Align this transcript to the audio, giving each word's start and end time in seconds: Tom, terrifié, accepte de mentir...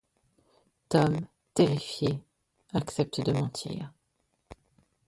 Tom, 0.89 1.27
terrifié, 1.53 2.17
accepte 2.73 3.21
de 3.23 3.33
mentir... 3.33 3.93